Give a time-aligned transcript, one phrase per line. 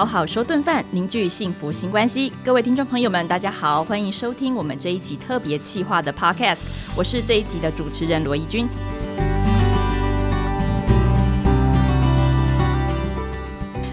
[0.00, 2.32] 好好说顿饭，凝聚幸福新关系。
[2.42, 6.60] 各位听众朋友们，大家好，欢迎收听我们这一集特别企划的 Podcast。
[6.96, 8.66] 我是这一集的主持人罗怡君。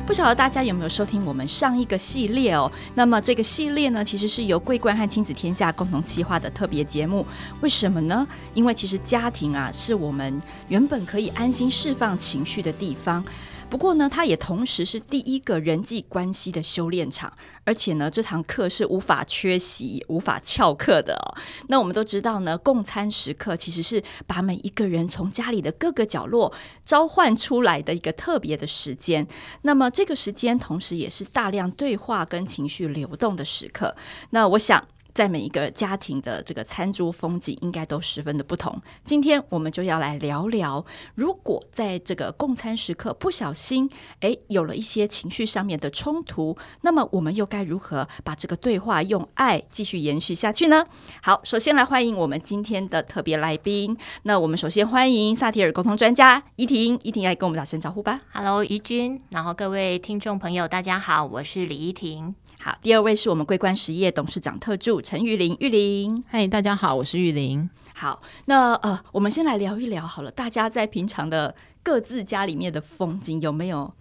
[0.05, 2.71] 不晓得大家有没有收听我们上一个系列哦？
[2.95, 7.27] 那么这个系列呢，其实是由桂冠和亲子天下共同企划的特别节目。
[7.59, 8.25] 为什么呢？
[8.53, 13.21] 因为其实家庭啊，是我们原本可以安心释放情绪的地方。
[13.69, 17.31] 不过呢，它也同时是第一个人际关系的修炼场，
[17.65, 21.37] 而且呢，这堂课是无法缺席、无法翘课的哦。
[21.67, 26.53] 那我们都知道呢，共餐时刻其实是把每一个人从家里的各个角落
[26.85, 29.27] 召唤出来的一个特别的时间。
[29.63, 33.95] 那么这个时间，同时也是大量对话跟情绪流动的时刻。
[34.29, 34.87] 那我想。
[35.17, 38.79] 在每一个家庭的这个餐桌风景，应该都十分的不同。
[39.03, 50.85] 今天我们就要来聊聊，如果在这个共餐时刻不小心，诶，有了一些情绪上面的冲突，那么我们又该如何把这个对话用爱继续延续下去呢？
[51.23, 53.97] 好，首先来欢迎我们今天的特别来宾。
[54.21, 58.21] 那我们首先欢迎萨提尔沟通专家怡婷，怡婷来跟我们打声招呼吧。
[58.31, 62.35] Hello，怡君，然后各位听众朋友，大家好，我是李怡婷。
[62.59, 67.69] 好，第二位是我们桂冠实业董事长特助陈玉玲，玉玲，嗨，大家好，我是玉玲。
[67.95, 73.93] 好，那呃，我们先来聊一聊好了，大家在平常的各自家里面的风景有没有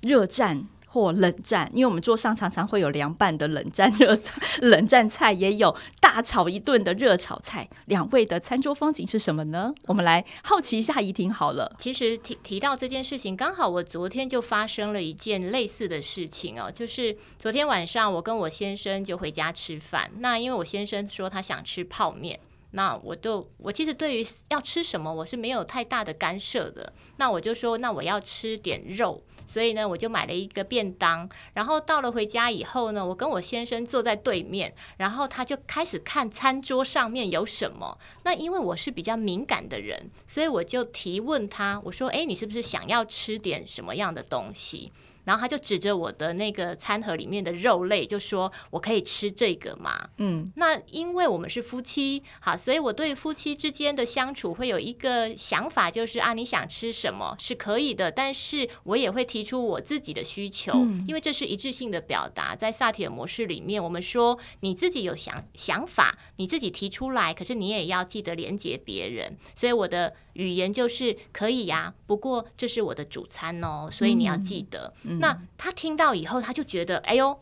[0.00, 0.66] 热战？
[0.96, 4.18] 或冷战，因为我们桌上常常会有凉拌的冷战热
[4.62, 7.68] 冷战菜，也有大炒一顿的热炒菜。
[7.84, 9.74] 两位的餐桌风景是什么呢？
[9.84, 11.70] 我们来好奇一下怡婷好了。
[11.78, 20.10] 其实提提到这件事情，刚好我昨天就发生了一件类似的事情哦，就是昨天晚上我跟我先生就回家吃饭。
[20.20, 26.90] 那因为我先生说他想吃泡面，那我就我其实对于要吃什么我是没有太大的干涉的。
[27.18, 29.22] 那我就说，那我要吃点肉。
[29.46, 37.96] 所以呢，我就买了一个便当，然后到了回家以后呢，我跟我先生坐在对面，然后他就开始看餐桌上面有什么。
[38.24, 44.92] 那因为我是比较敏感的人，所以我就提问他，我说：“诶，你是不是想要吃点什么样的东西？”
[45.26, 62.54] 然后他就指着我的那个餐盒里面的肉类，就说：“我可以吃这个吗？”嗯，那因为我们是夫妻，好，所以我对夫妻之间的相处会有一个想法，就是啊，你想吃什么是可以的，但是我也会提出我自己的需求，嗯，因为这是一致性的表达。
[62.54, 69.36] 在萨提尔模式里面，我们说你自己有想想法，你自己提出来，可是你也要记得连接别人。
[69.56, 74.92] 所以我的语言就是可以呀，不过这是我的主餐哦，所以你要记得。
[75.02, 77.38] 嗯那他听到以后，他就觉得，哎呦，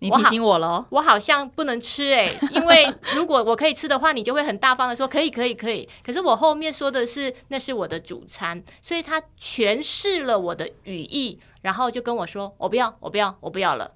[0.00, 5.88] 你提醒我了，我好像不能吃哎， 因为如果我可以吃的话，你就会很大方的说可以，可以，可以。
[6.04, 13.92] 可是我后面说的是那是我的主餐，所以他诠释了我的语义，然后就跟我说，我不要，我不要，我不要了。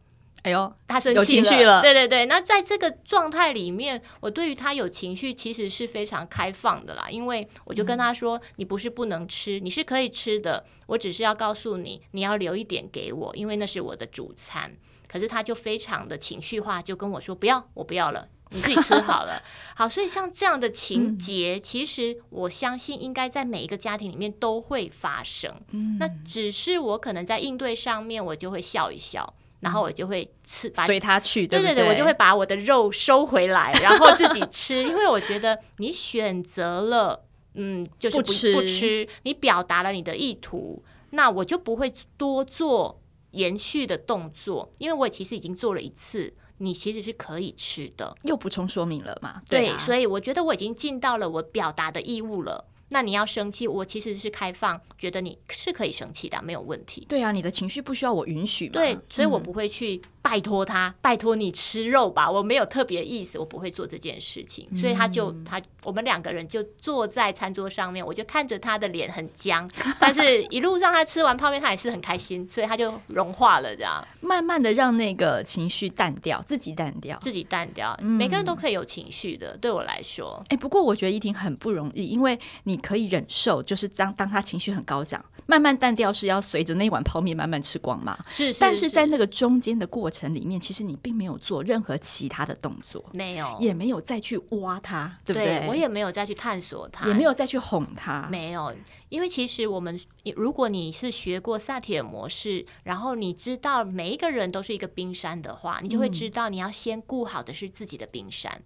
[0.47, 1.83] 哎呦，他生气了，有情绪了。
[1.83, 7.09] 对对对，那在这个状态里面，我对于他有情绪其实是非常开放的啦。
[7.11, 10.65] 因为我就跟他说：“嗯、你不是不能吃，你是可以吃的。
[10.87, 14.77] 我只是要告诉你，你要留一点给我，因为那是我的主餐。”
[15.09, 19.43] 可是他就非常的情绪化，就跟我说：“不要，我不要了，你自己吃好了。
[19.75, 25.53] ”好，所以像这样的情节，嗯、其实我相信应该在每一个家庭里面都会发生。
[25.73, 29.35] 嗯、那只是我可能在应对上面，我就会笑一笑。
[29.67, 52.67] 然后我就会吃，随他去，对，对对对，我就会把我的肉收回来，然后自己吃，因为我觉得你选择了，嗯，就是不，不吃，不吃，你表达了你的意图，那我就不会多做延续的动作，因为我其实已经做了一次，你其实是可以吃的，又补充说明了嘛，对啊，对，所以我觉得我已经尽到了我表达的义务了。
[52.89, 57.05] 那你要生气，我其实是开放，觉得你是可以生气的，没有问题。
[57.09, 58.75] 对啊，你的情绪不需要我允许嘛。
[58.75, 60.01] 对，所以我不会去。
[60.29, 69.71] 拜托他，拜托你吃肉吧，我没有特别意思，我不会做这件事情，所以他就他我们两个人就坐在餐桌上面，我就看着他的脸很僵，
[70.01, 74.05] 但是一路上他吃完泡面，他也是很开心，所以他就融化了，这样。
[74.21, 77.97] 慢慢的让那个情绪淡掉，自己淡掉，自己淡掉。
[78.03, 90.27] 每个人都可以有情绪的，对我来说，哎，不过我觉得依婷很不容易，因为你可以忍受，就是当当他情绪很高涨，慢慢淡掉是要随着那碗泡面慢慢吃光嘛，是，是，但是在那个中间的过程。
[90.37, 95.61] 里面，其实你并没有做任何其他的动作，没有，也没有再去挖它，对不对？
[95.61, 98.75] 对，我也没有再去探索它，也没有再去哄它，没有。
[99.09, 99.99] 因为其实我们，
[100.35, 108.61] 如果你是学过萨提尔模式，然后你知道每一个人都是一个冰山的话，你就会知道你要先顾好的是自己的冰山。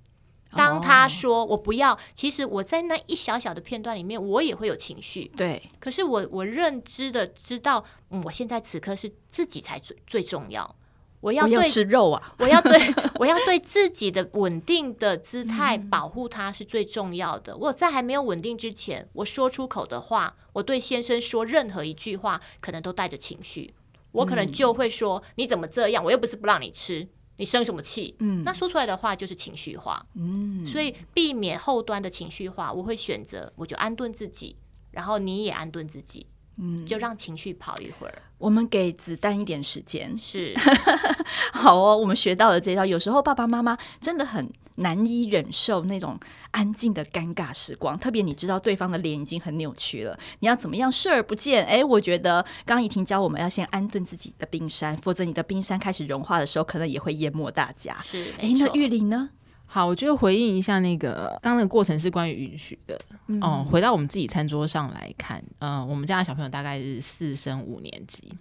[0.53, 5.31] 当他说我不要，其实我在那一小小的片段里面，我也会有情绪。
[5.37, 10.77] 对，可是我我认知的知道，嗯，我现在此刻是自己才最最重要。
[11.21, 12.81] 我要对我要吃肉啊， 我要对
[13.17, 17.55] 我要对自己的稳定的姿态 保护它是最重要的。
[17.59, 23.75] 我在还没有稳定之前，我说出口的话，我对先生说任何一句话，可能都带着情绪，
[24.13, 26.03] 我可能就会说、嗯、你怎么这样？
[26.03, 27.07] 我又不是不让你吃。
[27.41, 28.15] 你生什么气？
[28.19, 30.07] 嗯，那说出来的话就是情绪化。
[30.15, 34.55] 嗯，所以避免后端的情绪化，我会选择我就安顿自己，
[34.91, 36.27] 然后你也安顿自己。
[36.61, 38.23] 嗯，就让情绪跑一会儿。
[38.37, 40.17] 我们给子弹一点时间。
[40.17, 40.55] 是，
[41.53, 41.97] 好哦。
[41.97, 42.85] 我们学到了这招。
[42.85, 46.19] 有时候爸爸妈妈真的很难以忍受那种
[46.51, 51.65] 安静的尴尬时光，特别你知道对方的脸已经很扭曲了，你要怎么样视而不见？
[51.67, 57.99] 哎，我觉得刚刚怡婷教我们要先安顿自己的冰山，否则你的冰山开始融化的时候，可能也会淹没大家。
[58.01, 59.31] 是，哎，那玉玲呢？
[59.73, 63.01] 好，我就回应一下那个刚刚那个过程是关于允许的。
[63.29, 68.33] 嗯，嗯，回到我们自己餐桌上来看，嗯、呃，我们家的小朋友大概是四升五年级，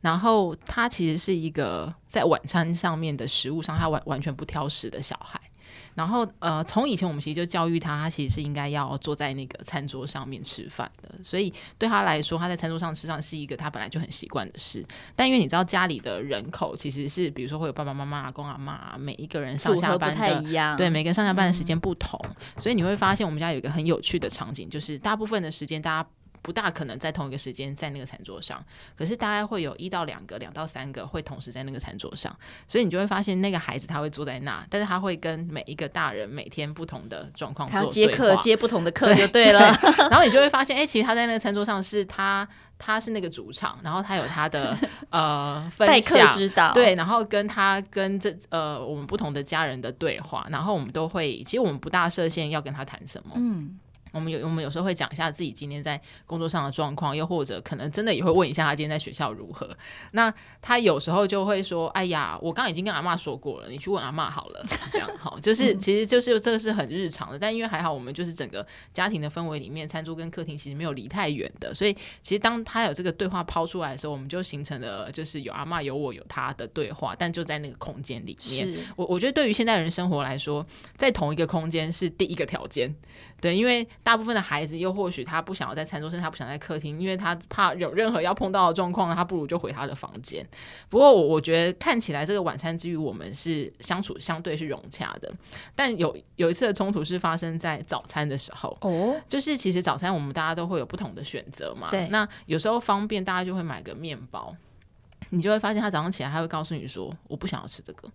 [0.00, 5.40] 然后他其实是一个在晚餐上面的食物上，他完完全不挑食的小孩。
[5.96, 11.10] 然后，呃，从以前我们其实就教育他，他其实是应该要坐在那个餐桌上面吃饭的。
[11.24, 14.84] 所以对他来说，他在餐桌上吃饭是一个他本来就很习惯的事。
[15.16, 22.20] 但因为你知道家里的人口其实是，比如说会有爸爸妈妈、阿公阿妈，每一个人上下班的，对，每个人上下班的时间不同，
[22.58, 26.08] 所以你会发现我们家有一个很有趣的场景，就是大部分的时间大家。
[26.46, 28.64] 不大可能在同一个时间在那个餐桌上，
[28.96, 32.32] 可是大概会有一到两个、两到三个会同时在那个餐桌上，
[32.68, 39.74] 所以你就会发现那个孩子他会坐在那，但是他会跟每一个大人每天不同的状况做对话，接课接不同的课就对了。
[39.74, 42.48] 对然后你就会发现，哎、欸，其实他在那个餐桌上是他
[42.78, 44.78] 他是那个主场，然后他有他的
[45.10, 46.28] 呃分享
[46.72, 53.80] 对，然后跟他跟这呃我们不同的家人的对话，然后我们都会，其实我们不大设限要跟他谈什么，嗯。
[54.16, 59.68] 我们有我们有时候会讲一下自己今天在工作上的状况，又或者可能真的也会问一下他今天在学校如何。
[60.12, 60.32] 那
[60.62, 67.38] 他有时候就会说：“哎呀，我刚刚已经跟阿妈说过了，你去问阿妈好了。” 这样好，就是其实就是这个是很日常的。
[67.38, 71.92] 但因为还好，我们就是整个家庭的氛围里面，餐桌跟客厅其实没有离太远的，所以
[72.22, 78.66] 其实当他有这个对话抛出来的时候，我们就形成了就是有阿妈有我有他的对话，但就在那个空间里面。
[78.96, 80.66] 我我觉得对于现代人生活来说，
[80.96, 82.94] 在同一个空间是第一个条件。
[83.40, 90.46] 对，因为大部分的孩子又或许他不想要在餐桌上，他不想在客厅，因为他怕有任何要碰到的状况，他不如就回他的房间。
[90.88, 95.32] 不过我我觉得看起来这个晚餐之余，我们是相处相对是融洽的。
[95.74, 101.88] 但有有一次的冲突是发生在早餐的时候，哦，就是其实早餐我们大家都会有不同的选择嘛。
[101.90, 104.54] 对，那有时候方便，大家就会买个面包，
[105.30, 108.08] 你就会发现他早上起来他会告诉你说，我不想要吃这个。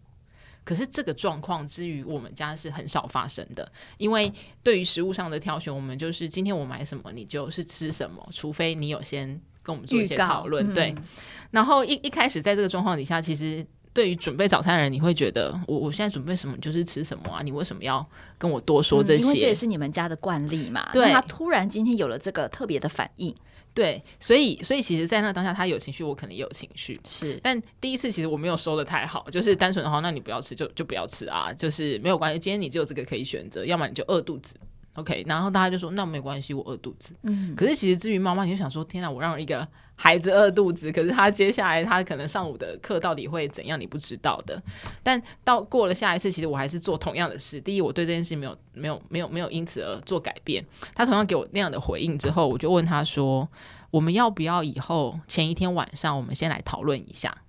[0.64, 4.32] 可是这个状况之于我们家是很少发生的，因为
[4.62, 9.28] 对于食物上的挑选，我们就是今天我买什么，你就是吃什么，除非你有先
[9.64, 10.74] 跟我们做一些讨论。
[10.74, 11.04] 对，嗯、
[11.52, 18.06] 然后一一开始在这个状况底下，其实对于准备早餐的人，你会觉得我我现在准备什么就是吃什么啊，你为什么要
[18.38, 19.24] 跟我多说这些？
[19.24, 20.90] 嗯、因为这也是你们家的惯例嘛。
[20.94, 23.36] 对，他突然今天有了这个特别的反应。
[23.74, 27.00] 对，所以所以其实，在那当下，他有情绪，我可能也有情绪。
[27.08, 32.40] 是，但第一次其实我没有收的太好，就是单纯的话，那你不要吃，就就不要吃啊，就是没有关系。
[32.40, 34.56] 今天你只有这个可以选择，要么你就饿肚子。
[34.96, 37.16] OK，然后大家就说那没关系，我饿肚子。
[37.24, 39.66] 嗯，可是其实至于妈妈，你就想说，天哪，我让一个
[39.96, 44.62] 孩子饿肚子，可是他接下来他可能上午的课到底会怎样，你不知道的。
[45.02, 47.62] 但到过了下一次，其实我还是做同样的事。
[47.62, 50.66] 第一，我对这件事没有没有没有没有因此而做改变。
[50.94, 53.48] 他同样给我那样的回应之后，我就问他说，
[53.92, 57.44] 我们要不要以后前一天晚上，我们先来讨论一下，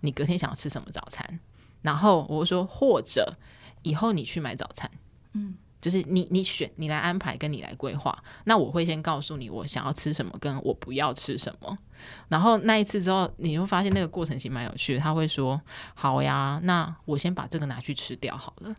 [0.00, 1.40] 你隔天想要吃什么早餐？
[1.82, 3.36] 然后我说，或者
[3.82, 4.90] 以后你去买早餐，
[5.34, 5.56] 嗯。
[5.86, 8.12] 就是你，你选，你来安排，跟你来规划。
[8.42, 11.78] 那我会先告诉你，我想要吃什么，跟我不要吃什么。
[12.26, 15.00] 然后那一次之后，你会发现那个过程其实蛮有趣的。
[15.00, 15.60] 他会说
[15.94, 18.74] ：“好呀，那我先把这个拿去吃掉好了。”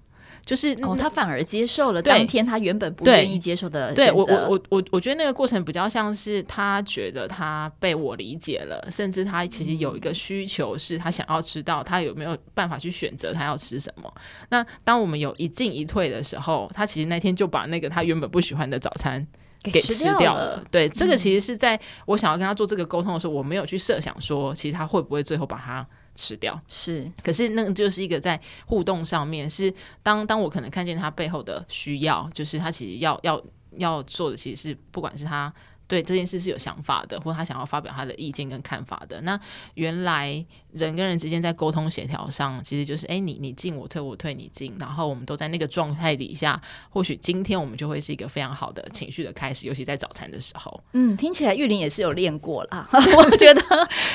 [0.47, 3.93] 就是哦，他反而接受了当天他原本不愿意接受的。
[3.93, 14.09] 对，我我我我我觉得那个过程比较像是他觉得他被我理解了，甚至他其实有一个需求是他想要知道他有没有办法去选择他要吃什么。
[14.47, 19.27] 那当我们有一进一退的时候，他其实那天就把那个他原本不喜欢的早餐
[19.61, 20.63] 给吃掉了。
[20.71, 25.85] 对，这个其实是在我想要跟他做这个沟通的时候，我没有去设想说，其实他会不会最后把它。
[26.17, 33.41] 吃掉是，可是那个就是一个在互动上面，是当当我可能看见他背后的需要，就是他其实要要
[33.77, 35.53] 要做的，其实是不管是他
[35.87, 39.21] 对这件事是有想法的，或者他想要发表他的意见跟看法的。
[39.21, 39.39] 那
[39.75, 40.45] 原来
[40.77, 50.81] 人跟人之间在沟通协调上，其实就是哎，你你进我退，我退你进，然后我们都在那个状态底下，或许今天我们就会是一个非常好的情绪的开始，尤其在早餐的时候。
[50.93, 52.87] 嗯，听起来玉林也是有练过啦。
[52.93, 53.61] 我觉得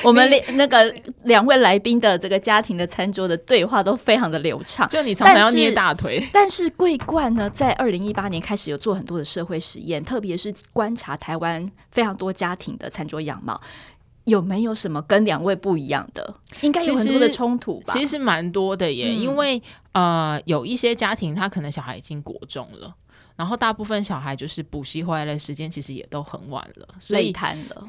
[0.03, 4.89] 我们两那个两位来宾的这个家庭的餐桌的对话都非常的流畅。
[4.89, 13.61] 就你常常要捏大腿，但是桂冠呢，在二零一八年开始有做很多的社会实验，特别是观察台湾非常多家庭的餐桌样貌，
[14.25, 16.35] 有没有什么跟两位不一样的？
[16.61, 17.93] 应该有很多的冲突吧？
[17.93, 19.61] 其实蛮多的耶，嗯、因为
[19.93, 22.95] 呃，有一些家庭他可能小孩已经国中了。
[23.43, 27.35] 然后大部分小孩就是补习回来的时间，其实也都很晚了，所以。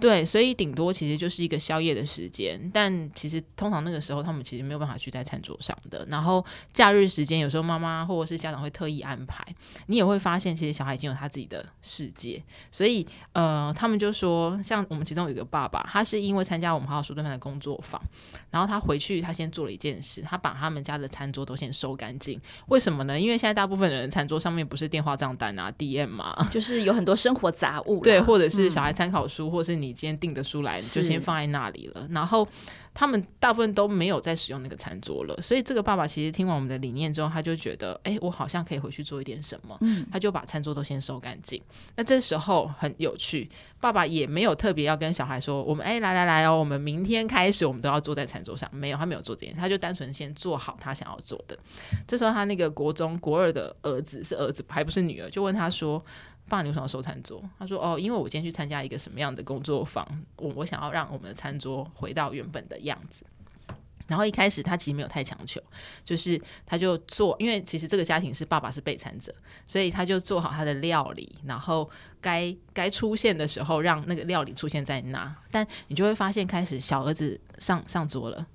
[0.01, 2.59] 对，所以顶多其实就是一个宵夜的时间。
[2.73, 6.03] 但其实通常那个时候，他们其实没有办法聚在餐桌上的。
[6.09, 6.43] 然后
[6.73, 9.45] 假日时间，有时候妈妈或者是家长会特意安排。
[9.85, 12.41] 你也会发现，其实小孩已经有他自己的世界。
[12.71, 18.01] 所以呃，他们就说，像我们其中有一个爸爸，他是因为参加我们好好说对饭的工作坊，
[18.49, 22.41] 然后他回去，他先做了一件事，他把他们家的餐桌都先收干净。
[22.69, 23.19] 为什么呢？
[23.19, 32.07] 因为现在大部分人的餐桌上面不是电话账单啊，DM 嘛，就是有很多生活杂物，对，或者是小孩参考书，嗯、或者是你今天订的书来，你就先放在那里了。
[32.11, 32.47] 然后
[32.93, 41.61] 他们大部分都没有在使用那个餐桌了，所以这个爸爸其实听完我们的理念之后，他就觉得，哎，我好像可以回去做一点什么，嗯，他就把餐桌都先收干净。
[41.95, 51.57] 那这时候很有趣，爸爸也没有特别要跟小孩说，我们哎来来来哦，我们明天开始我们都要坐在餐桌上，没有，他没有做这件事，他就单纯先做好他想要做的。
[52.07, 56.03] 这时候他那个国中国二的儿子是儿子，还不是女儿，就问他说。
[56.49, 57.41] 爸，你为什么收餐桌？
[57.57, 60.07] 他说：“哦，因为我今天去参加一个什么样的工作坊，
[60.37, 63.25] 我我想要让我们的餐桌回到原本的样子。”
[64.05, 65.61] 然后一开始他其实没有太强求，
[66.03, 69.33] 就是他就做，因为其实这个家庭是爸爸是备餐者，
[69.65, 75.33] 所以他就做好他的料理，然后该该出现的时候让那个料理出现在那。
[75.49, 78.45] 但你就会发现，开始小儿子上上桌了。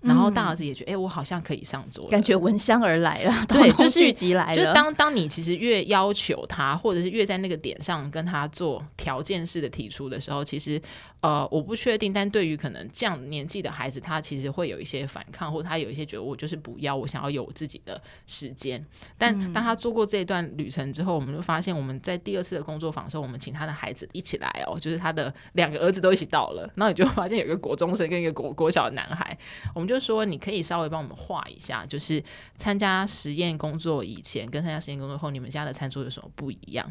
[0.00, 4.54] 然后大儿子也觉得，哎、欸，我好像可以上桌，感觉闻香而来了，对， 就是聚集来了。
[4.54, 10.80] 就是当当你其实越要求他，或者是越在那个点上跟他做条件式的提出的时候，其实
[11.20, 12.12] 呃，我不确定。
[12.12, 18.84] 但对于可能这样年纪的孩子，他其实会有一些反抗，或者他有一些觉得我就是不要，我想要有我自己的时间。
[19.18, 29.36] 但当他做过这一段旅程之后，我们就发现我们在第二次的工作坊的时候，我们请他的孩子一起来哦，就是他的两个儿子都一起到了，然后你就发现有一个国中生跟一个国国小的男孩，
[29.74, 32.22] 我们就说你可以稍微帮我们画一下，就是
[32.56, 36.90] 参加实验工作以前跟参加实验工作后，你们家的餐桌有什么不一样？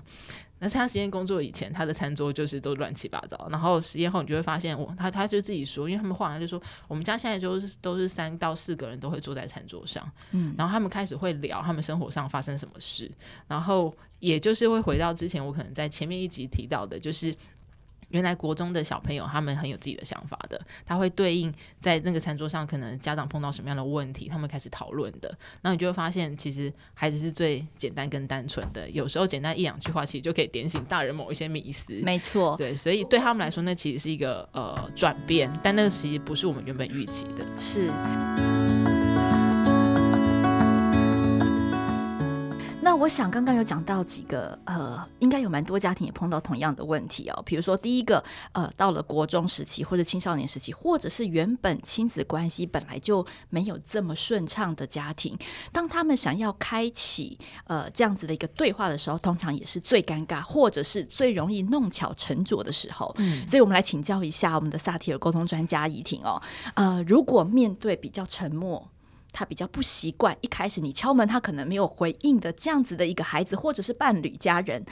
[0.60, 13.10] 那参加实验工作以前，他的餐桌就是都乱七八糟，然后实验后你就会发现，我他他就自己说，因为他们画完就说，我们家现在就是都是三到四个人都会坐在餐桌上，嗯，然后他们开始会聊他们生活上发生什么事，
[13.48, 17.34] 然后也就是会回到之前我可能在前面一集提到的，就是。
[18.10, 25.36] 原来国中的小朋友他们很有自己的想法的，他会对应在那个餐桌上，可能家长碰到什么样的问题，他们开始讨论的。
[25.62, 31.94] 那你就会发现，其实孩子是最简单跟单纯的，有时候简单一两句话，其实就可以点醒大人某一些迷思。
[32.04, 37.46] 没错，对，所以对他们来说，那其实是一个呃转变，但那个其实不是我们原本预期的。
[37.58, 37.89] 是。
[43.00, 47.41] 我想刚刚有讲到几个，呃，应该有蛮多家庭也碰到同样的问题哦。
[47.46, 55.38] 比如说，第一个，呃，到了国中时期或者青少年时期，或者是原本亲子关系本来就没有这么顺畅的家庭，
[55.72, 63.15] 当他们想要开启呃这样子的一个对话的时候，通常也是最尴尬，或者是最容易弄巧成拙的时候。
[63.20, 66.41] 嗯，所以我们来请教一下我们的萨提尔沟通专家怡婷哦，
[66.74, 68.86] 呃，如果面对比较沉默。
[69.31, 74.83] 他比较不习惯，一开始你敲门，他可能没有回应的这样子的一个孩子，或者是伴侣、家人，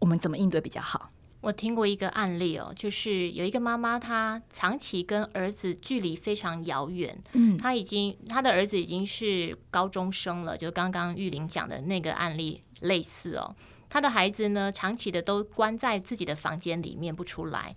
[0.00, 1.10] 我们怎么应对比较好？
[1.40, 13.54] 我听过一个案例哦，就是有一个妈妈，她长期跟儿子距离非常遥远，嗯，她已经她的儿子已经是高中生了，就刚刚玉玲讲的那个案例类似哦，
[13.90, 17.76] 她的孩子呢，长期的都关在自己的房间里面不出来，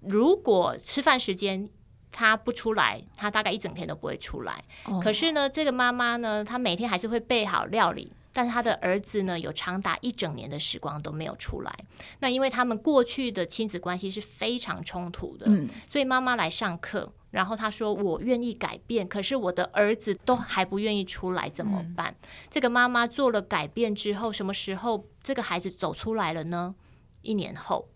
[0.00, 1.68] 如果吃饭时间。
[2.16, 4.62] 他不出来，他大概一整天都不会出来。
[4.84, 5.02] Oh.
[5.02, 11.76] 可是呢，这个妈妈呢，她每天还是会备好料理，但是她的儿子呢，有长达一整年的时光都没有出来。
[12.20, 26.76] 那因为他们过去的亲子关系是非常冲突的，嗯，所以妈妈来上课，然后她说：“我愿意改变，可是我的儿子都还不愿意出来，怎么办？”嗯，这个妈妈做了改变之后，什么时候这个孩子走出来了呢？
[27.22, 27.88] 一年后。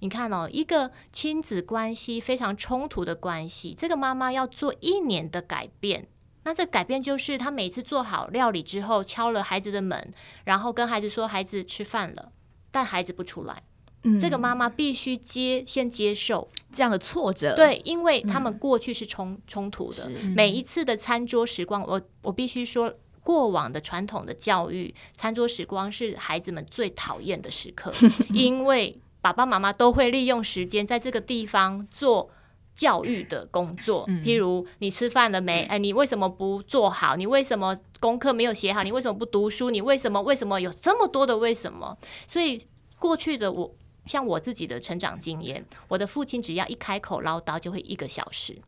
[0.00, 6.08] 你看哦，一个亲子关系非常冲突的关系，这个妈妈要做一年的改变。
[6.42, 10.12] 那这改变就是，她每次做好料理之后，敲了孩子的门，
[10.44, 12.32] 然后跟孩子说：“孩子吃饭了。”
[12.72, 13.62] 但孩子不出来，
[14.04, 20.08] 嗯，这个妈妈必须接先接受这样的挫折，对，因为他们过去是冲冲突的。
[20.08, 27.92] 嗯、每一次的餐桌时光，我我必须说，过往的传统的教育，餐桌时光是孩子们最讨厌的时刻，
[28.32, 32.30] 因为爸爸妈妈都会利用时间在这个地方做
[32.74, 35.62] 教育的工作，譬如你吃饭了没？
[35.64, 37.16] 哎，你为什么不做好？
[37.16, 38.82] 你为什么功课没有写好？
[38.82, 39.70] 你为什么不读书？
[39.70, 41.98] 你为什么为什么有这么多的为什么？
[42.26, 42.66] 所以
[42.98, 43.74] 过去的我。
[44.06, 48.60] 像我自己的成长经验，我的父亲只要一开口唠叨，就会一个小时，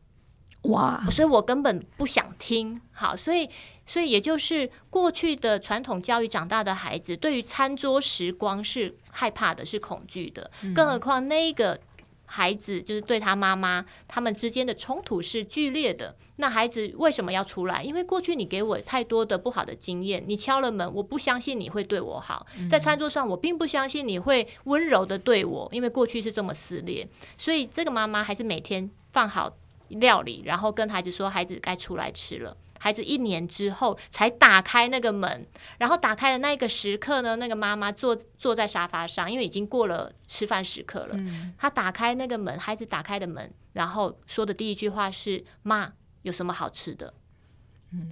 [0.63, 1.05] 哇！
[1.09, 2.79] 所以我根本不想听。
[2.91, 3.49] 好，所以，
[3.85, 11.79] 所以也就是过去的传统教育长大的孩子，对于餐桌时光是害怕的，是恐惧的，更何况那个。
[12.25, 16.15] 孩子就是对他妈妈，他们之间的冲突是剧烈的。
[16.37, 17.83] 那孩子为什么要出来？
[17.83, 22.47] 因为过去你给我太多的不好的经验，你敲了门，我不相信你会对我好。
[22.67, 27.07] 在餐桌上，我并不相信你会温柔的对我，因为过去是这么撕裂。
[27.37, 29.53] 所以这个妈妈还是每天放好
[29.95, 35.47] 料理，然后跟孩子说：“孩子该出来吃了。”孩子一年之后才打开那个门，
[35.77, 41.17] 然后打开的那个时刻呢，那个妈妈坐坐在沙发上，因为已经过了吃饭时刻了。
[41.57, 47.13] 她打开那个门，孩子打开的门，然后说的第一句话是：“妈，有什么好吃的？”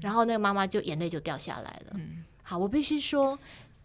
[0.01, 1.99] 然后那个妈妈就眼泪就掉下来了。
[2.43, 3.37] 好，我必须说，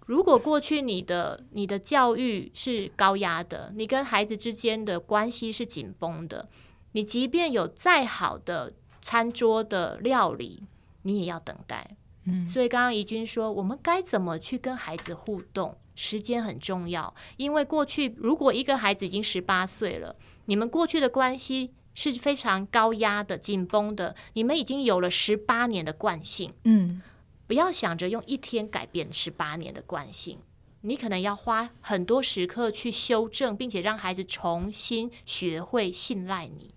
[0.06, 6.48] 如果过去你的你的教育是高压的，你跟孩子之间的关系是紧绷的，
[6.96, 8.72] 你即便有再好的
[9.02, 10.62] 餐桌的料理。
[11.02, 11.88] 你也要等待，
[12.24, 15.76] 嗯，所以刚刚怡君说，我们该怎么去跟孩子互动？
[15.94, 27.00] 时间很重要，因为过去如果一个孩子已经十八岁了，你们过去的关系是非常高压的、紧绷的，你们已经有了十八年的惯性，嗯，
[27.46, 30.40] 不要想着用一天改变十八年的惯性，
[30.80, 36.74] 你可能要花很多时刻去修正，并且让孩子重新学会信赖你，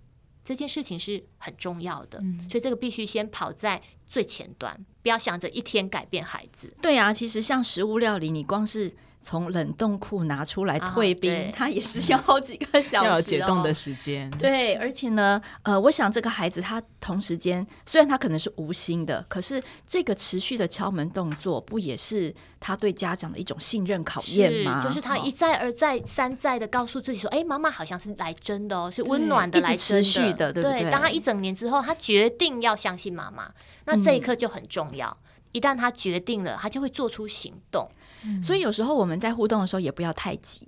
[0.49, 3.79] 这件事情是很重要的，嗯，所以这个必须先跑在。
[4.11, 6.75] 最前端，不要想着一天改变孩子。
[6.81, 8.91] 对啊，其实像食物料理，你光是
[9.21, 14.29] 从冷冻库拿出来退冰，啊、它也是要好几个小时，要有解冻的时间。
[14.31, 24.83] 对，而且呢，呃，我想这个孩子他同时间，虽然他可能是无心的，可是这个持续的敲门动作，不也是他对家长的一种信任考验吗？
[24.83, 33.51] 就是他一再而再三再的告诉自己说：“哎、哦，妈妈好像是来真的哦，是温暖的，来真的，一直持续的，对不对？”对，当他一整年之后，他决定要相信妈妈，
[33.85, 35.09] 那这一刻就很重要。
[35.09, 37.89] 嗯、一旦他决定了，他就会做出行动。
[38.43, 40.61] 所以有时候我们在互动的时候也不要太急，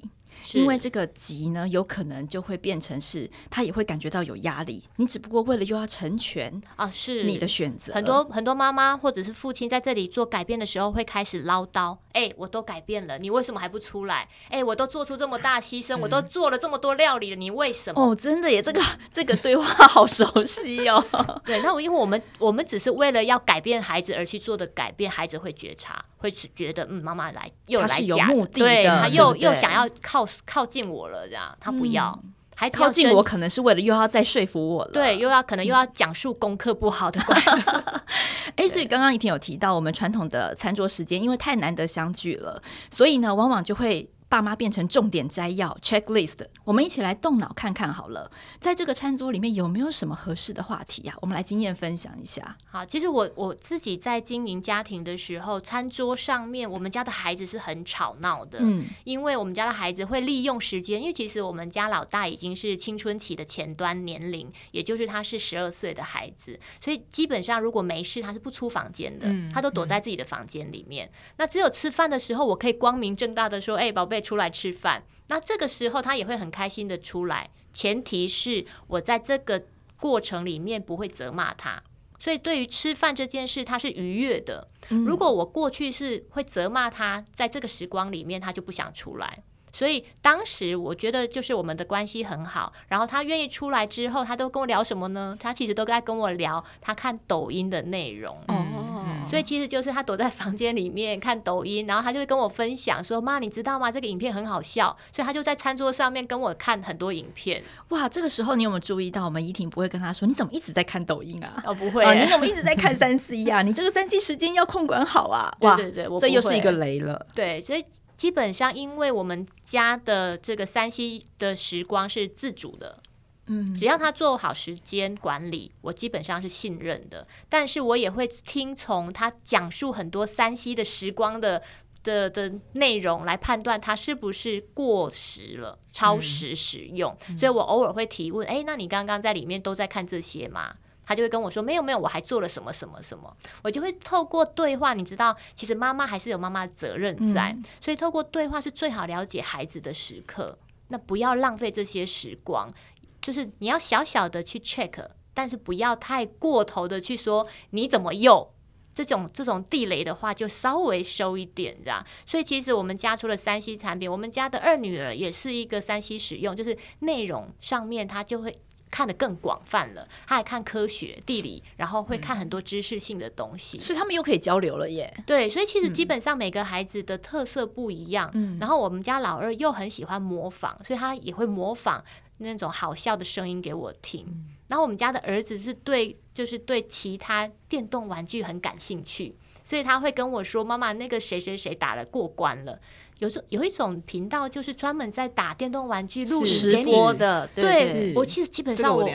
[0.54, 4.84] 因为这个急呢，有可能就会变成是他也会感觉到有压力。
[4.98, 7.94] 你只不过为了又要成全啊，是你的选择。
[7.94, 11.98] 很多很多妈妈或者是父亲在这里做改变的时候，会开始唠叨。
[12.14, 14.28] 哎、欸，我都改变了，你为什么还不出来？
[14.50, 18.02] 哎、欸，我都做出这么大牺牲，嗯、我都做了这么多料理了，你为什么？
[18.02, 21.02] 哦，真的耶，这个这个对话 好熟悉哦。
[21.46, 32.18] 对，那我因为我们我们只是为了要改变孩子而去做的改变，孩子会觉察，会觉得嗯，妈妈来又来是有目的的，对，他又又想要靠靠近我了，这样他不要。
[32.24, 34.92] 嗯还靠近我，可能是为了又要再说服我了。
[34.92, 37.50] 对，又要可能又要讲述功课不好的关系。
[37.50, 44.08] 哎、欸，所以刚刚怡婷有提到，我们传统的餐桌时间，因为太难得相聚了，所以呢，往往就会。
[44.32, 51.20] 爸妈变成重点摘要 checklist，我们一起来动脑看看好了，在这个餐桌里面有没有什么合适的话题呀、啊？
[51.20, 52.56] 我们来经验分享一下。
[52.64, 71.12] 好，其实我我自己在经营家庭的时候，餐桌上面我们家的孩子是很吵闹的，嗯，因为我们家的孩子会利用时间，因为其实我们家老大已经是青春期的前端年龄，也就是他是十二岁的孩子，所以基本上如果没事，他是不出房间的，他都躲在自己的房间里面。
[71.36, 79.64] 那只有吃饭的时候，我可以光明正大的说：“哎、欸，宝贝。”出来吃饭，那这个时候他也会很开心的出来，前提是我在这个
[79.98, 81.82] 过程里面不会责骂他，
[82.20, 84.68] 所以对于吃饭这件事他是愉悦的。
[84.90, 95.38] 如果我过去是会责骂他，在这个时光里面他就不想出来，所以当时我觉得就是我们的关系很好，然后他愿意出来之后，他都跟我聊什么呢？
[95.40, 98.38] 他其实都在跟我聊他看抖音的内容。
[98.48, 98.92] 嗯
[99.30, 103.90] 所以其实就是他躲在房间里面看抖音，然后他就会跟我分享说：“妈，你知道吗？
[103.90, 107.64] 这个影片很好笑。”所以他就在餐桌上面跟我看很多影片。
[107.90, 112.14] 哇，这个时候你有没有注意到，我们怡婷不会跟他说：“你怎么一直在看抖音啊？”哦，不会、啊。
[112.14, 113.62] 你怎么一直在看三 C 呀？
[113.62, 115.50] 你这个三 C 时间要控管好啊！
[115.62, 117.26] 哇， 对对对，这又是一个雷了。
[117.34, 117.86] 对，所以
[118.22, 123.00] 基本上因为我们家的这个三 C 的时光是自主的。
[123.48, 127.28] 嗯，只要他做好时间管理，我基本上是信任的。
[127.50, 131.64] 但是我也会听从他讲述很多 3C 的时光的
[132.04, 137.18] 的的内容来判断它是不是过时了、超时使用。
[137.28, 140.76] 嗯、所以我偶尔会提问：“哎、欸，那你刚刚在里面都在看这些吗？”
[141.12, 150.58] 他就会跟我说：“没有，没有，我还做了什么什么什么。”我就会透过对话，你知道，其实妈妈还是有妈妈的责任在，嗯、所以透过对话是最好了解孩子的时刻。
[150.88, 152.74] 那不要浪费这些时光，
[153.22, 158.48] 就是你要小小的去 check，但是不要太过头的去说你怎么用。
[158.94, 162.06] 这种这种地雷的话，就稍微收一点，这样。
[162.26, 168.54] 所以其实我们家除了三 C 产品，我们家的二女儿也是一个三 C 使用，就是内容上面她就会
[168.92, 170.08] 看得更广泛了。
[170.28, 173.78] 他还看科学、地理，然后会看很多知识性的东西。
[173.78, 175.12] 嗯，所以他们又可以交流了耶。
[175.26, 178.30] 对，所以其实基本上每个孩子的特色不一样。
[178.34, 178.60] 嗯。
[178.60, 182.04] 然后我们家老二又很喜欢模仿，所以他也会模仿
[182.38, 184.26] 那种好笑的声音给我听。
[184.28, 184.50] 嗯。
[184.68, 186.18] 然后我们家的儿子是对。
[186.34, 192.80] 就是对其他电动玩具很感兴趣，所以他会跟我说：“妈妈，那个谁谁谁打了过关了。”
[193.22, 197.48] 有种有一种频道就是专门在打电动玩具录直播的。
[197.54, 199.08] 对，对我其实基本上我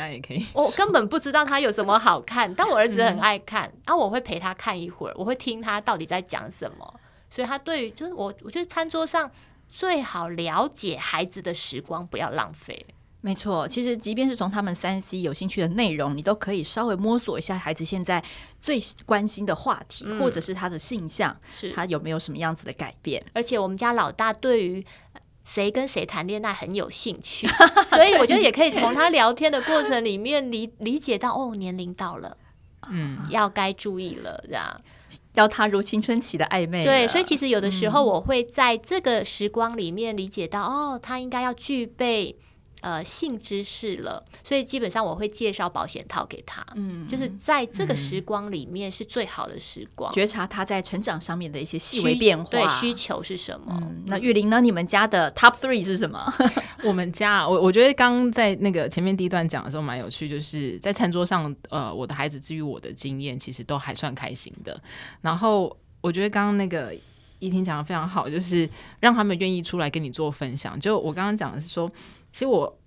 [0.54, 7.00] 我根本不知道他有什么好看， 但我儿子很爱看，然后我会陪他看一会儿，我会听他到底在讲什么。
[7.28, 9.28] 所以他对于就是我，我觉得餐桌上
[9.68, 12.86] 最好了解孩子的时光，不要浪费。
[13.26, 18.22] 没错，其实即便是从他们三 C 有兴趣的内容，你都可以稍微摸索一下孩子现在
[18.60, 23.20] 最关心的话题，嗯、或者是他的性向，是他有没有什么样子的改变。
[23.32, 24.86] 而且我们家老大对于
[25.42, 27.48] 谁跟谁谈恋爱很有兴趣，
[27.90, 32.36] 所以我觉得也可以从他聊天的过程里面理理解到，哦，年龄到了，
[32.88, 34.80] 嗯，要该注意了，这样
[35.34, 36.84] 要踏入青春期的暧昧。
[36.84, 42.36] 对，所以其实有的时候我会在这个时光里面理解到，嗯、哦，他应该要具备。
[42.86, 46.64] 呃，性知识了，所以基本上我会介绍保险套给他。
[46.76, 53.76] 嗯，就是在这个时光里面是最好的时光，觉察他在成长上面的一些细微变化，对需求是什么？
[53.82, 54.60] 嗯、那玉玲呢？
[54.60, 56.32] 你们家的 Top Three 是什么？
[56.84, 64.80] 我们家，我我觉得刚在那个前面第一段讲的时候蛮有趣，就是在餐桌上，呃，我的孩子至于我的经验，其实都还算开心的。
[65.22, 66.94] 然后我觉得刚刚那个
[67.40, 68.70] 依婷讲的非常好，就是
[69.00, 70.78] 让他们愿意出来跟你做分享。
[70.78, 71.90] 就我刚刚讲的是说。
[72.36, 72.78] 其实我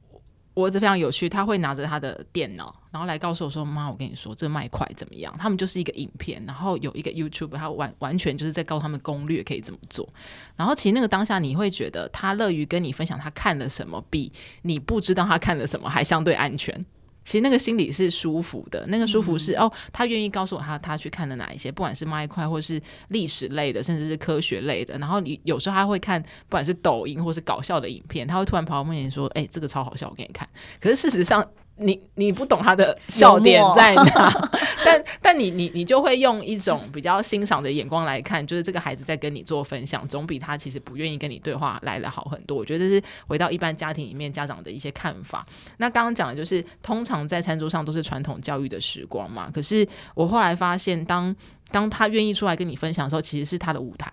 [0.53, 10.07] 我儿子非常有趣，他会拿着他的电脑，然后来告诉我说：“妈，我跟你说，这卖块怎么样？”他们就是一个影片，然后有一个 YouTube，他完完全就是在告诉他们攻略可以怎么做。
[10.55, 14.31] 然后其实那个当下，你会觉得他乐于跟你分享他看了什么，比
[14.62, 16.85] 你不知道他看了什么还相对安全。
[17.30, 24.98] 其实那个心里是舒服的，那个舒服是、嗯、哦，他愿意告诉我他他去看的哪一些，不管是麦块或是历史类的，甚至是科学类的。
[24.98, 30.50] 然后你有时候他会看，不管是抖音或是搞笑的影片，他会突然跑到面前说：“哎、欸，这个超好笑，我给你看。”
[30.82, 31.48] 可是事实上。
[31.82, 34.04] 你你不懂他的笑点在哪，
[34.84, 42.58] 但但你你你就会用一种比较欣赏的眼光来看，就是这个孩子在跟你做分享，总比他其实不愿意跟你对话来得好很多。
[42.58, 45.46] 我觉得这是回到一般家庭里面家长的一些看法。
[45.78, 49.52] 那刚刚讲的就是，通常在餐桌上都是传统教育的时光嘛。
[49.52, 51.34] 可是我后来发现当，
[51.72, 54.12] 当当他愿意出来跟你分享的时候，其实是他的舞台，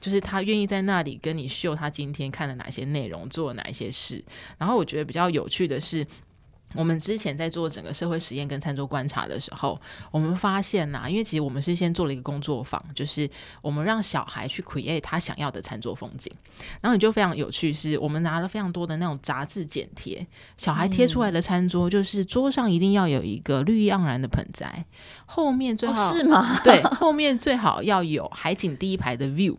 [0.00, 4.24] 就是他愿意在那里跟你秀他今天看了哪些内容，做了哪一些事。
[4.56, 6.06] 然后我觉得比较有趣的是。
[6.74, 13.28] 我们之前在做整个社会实验跟餐桌观察的时候，我们发现呐、啊，因为其实我们是先做了一个工作坊，就是
[13.62, 16.30] 我们让小孩去 create 他想要的餐桌风景。
[16.82, 20.26] 然后你就非常有趣，是我们拿了非常多的那种杂志剪贴，
[20.58, 24.84] 小孩贴出来的餐桌就是桌上一定要有一个绿意盎然的盆栽，
[25.24, 26.60] 后面最好、哦、是吗？
[26.62, 29.56] 对， 后面最好要有海景第一排的 view，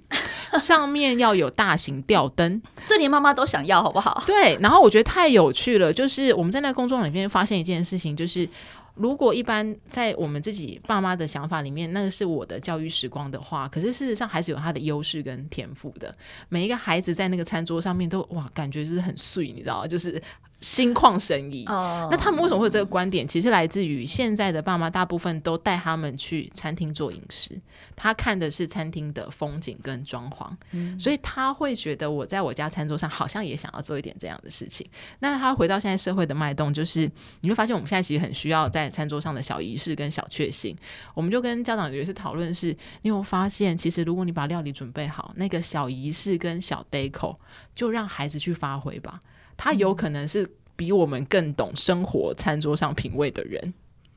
[0.59, 4.23] 上面要有大型吊灯，这连妈妈都想要，好不好？
[4.27, 4.55] 对。
[4.61, 6.98] 然后我觉得太有趣了，就是我们在那个工作。
[7.05, 8.47] 里面发现一件事情，就是
[8.95, 16.15] 如果一般在我们自己爸妈的想法里面，那个是我的教育时光的话，可是事实上孩子有他的优势跟天赋的。
[16.49, 19.85] 每一个孩子在那个餐桌上面都哇，感觉就是很碎，你知道？
[19.87, 20.21] 就是。
[20.61, 21.63] 心旷神怡。
[21.65, 23.27] 那他们为什么会有这个观点？
[23.27, 27.59] 其实来自于现在的爸妈大部分都带他们去餐厅做饮食，
[27.95, 30.49] 他看的是餐厅的风景跟装潢，
[30.99, 34.85] 所以他会觉得我在我家餐桌上好像也想要做一点这样的事情。
[35.19, 37.09] 那他回到现在社会的脉动，就是
[37.41, 40.75] 你会发现我们现在其实很需要在餐桌上的小仪式跟小确幸。
[41.13, 47.35] 我们就跟家长有一次讨论是，你有发现其实如果你把料理准备好，那个小仪式跟小 deco
[47.73, 49.19] 就让孩子去发挥吧。
[49.61, 53.73] 他有可能是比我们更懂生活餐桌上品味的人，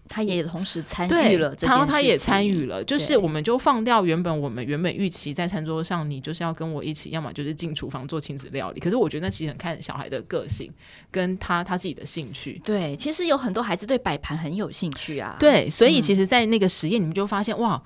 [0.08, 8.78] 他也同时参与了，然后他也参与了，就是我们就放掉原本我们原本预期在餐桌上，你就是要跟我一起，要么就是进厨房做亲子料理。
[8.78, 10.72] 可是我觉得那其实很看小孩的个性，
[11.10, 12.60] 跟他他自己的兴趣。
[12.64, 15.34] 对，其实有很多孩子对摆盘很有兴趣啊。
[15.40, 17.82] 对，所以其实，在那个实验，你们就发现哇。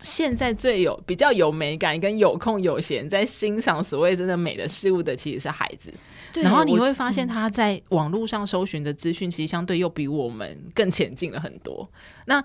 [0.00, 5.92] 现在最有比较有美感跟有空有闲在欣赏所谓真的美的事物的，其实是孩子。
[6.40, 11.88] 对然后你会发现他在网络上搜寻的资讯，其实相对又比我们更前进了很多。
[12.26, 12.42] 那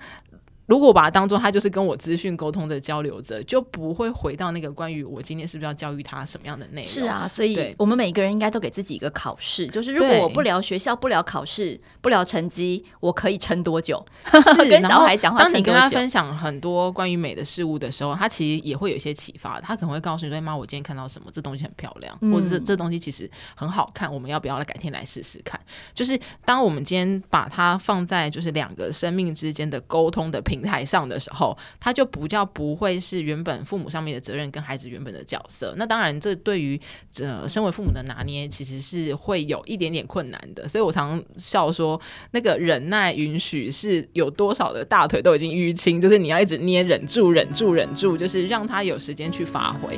[0.66, 6.90] 如果我把它当做他就是跟我资讯沟通的交流者，就不会回到那个关于我今天是不是要教育他什么样的内容。
[6.90, 14.04] 是啊，所以我们每一个人应该都给自己一个考试，就是如果我不聊学校、不聊考试、不聊成绩，我可以撑多久？
[14.56, 19.60] 是跟小孩讲话，当你跟他分享很多关于美的事物的时候，他其实也会有一些启发。
[19.60, 21.30] 他可能会告诉你说：“妈，我今天看到什么？
[21.32, 25.60] 这东西很漂亮，或者这这东西其实很好看，我们要不要来改天来试试看？”
[25.94, 31.58] 就是当我们今天把它放在就是两个生命之间的沟通的平台上的时候。
[31.80, 35.74] 他就不叫不会是原本父母上面的责任跟孩子原本的角色。
[35.78, 36.80] 那当然，这对于
[37.12, 40.68] 这身为父母的拿捏，其实是会有一点点困难的。
[40.68, 42.00] 所以我常笑说，
[42.32, 49.98] 那个忍耐允许是有多少的大腿都已经淤青，就是你要一直捏，忍住，忍住，忍住，就是让他有时间去发挥。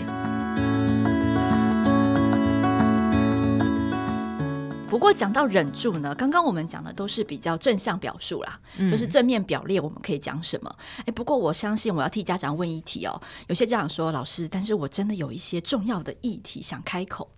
[4.96, 10.74] 不过讲到忍住呢，刚刚我们讲的都是比较正向表述啦，嗯、就是正面表列我们可以讲什么。
[11.00, 13.22] 哎，不过我相信我要替家长问一题哦。
[13.48, 17.30] 有些家长说，老师，但是我真的有一些重要的议题想开口，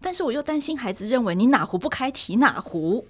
[0.00, 3.06] 但是我又担心孩子认为你哪壶不开提哪壶。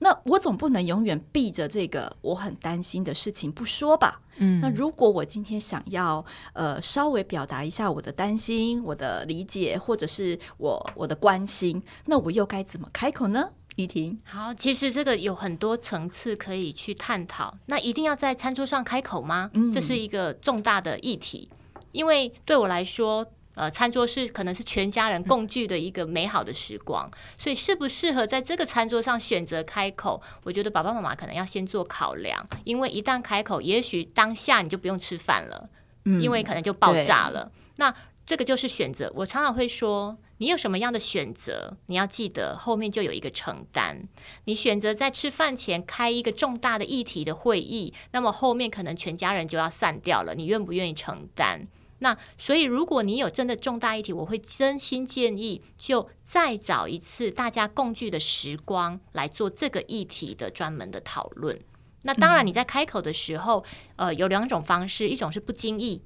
[0.00, 4.20] 那我总不能永远避着这个我很担心的事情不说吧？
[4.38, 13.50] 嗯，那如果我今天想要呃稍微表达一下我的担心、我的理解，或者是我我的关心，那我又该怎么开口呢？
[13.76, 17.56] 雨婷，好，其实这个有很多层次可以去探讨。
[17.66, 19.50] 那一定要在餐桌上开口吗？
[19.54, 21.48] 嗯，这是一个重大的议题，
[21.92, 23.26] 因为对我来说。
[23.60, 35.68] 呃，餐桌是可能是全家人共聚的一个美好的时光，所以适不适合在这个餐桌上选择开口，我觉得爸爸妈妈可能要先做考量，因为一旦开口，也许当下你就不用吃饭了，
[36.06, 37.52] 嗯，因为可能就爆炸了。
[37.76, 37.94] 那
[38.24, 39.12] 这个就是选择。
[39.14, 44.08] 我常常会说，你有什么样的选择，你要记得后面就有一个承担。
[44.46, 51.68] 你选择在吃饭前开一个重大的议题的会议，那么后面可能全家人就要散掉了，你愿不愿意承担？
[52.00, 61.58] 那所以，如果你有真的重大议题，我会真心建议，就再找一次大家共聚的时光来做这个议题的专门的讨论。
[62.02, 63.64] 那当然，你在开口的时候，
[63.96, 66.02] 呃，有两种方式，一种是不经意，